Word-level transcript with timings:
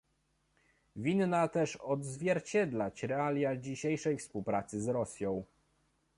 Winna 0.95 1.47
też 1.47 1.75
odzwierciedlać 1.75 3.03
realia 3.03 3.55
dzisiejszej 3.55 4.17
współpracy 4.17 4.81
z 4.81 4.87
Rosją 4.87 5.43